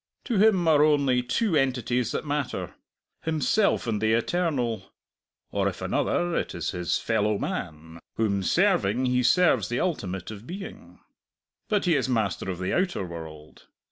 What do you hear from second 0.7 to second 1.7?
only two